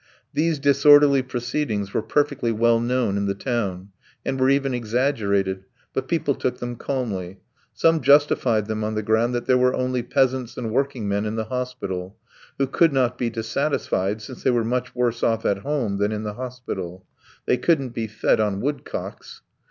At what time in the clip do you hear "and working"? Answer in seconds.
10.57-11.07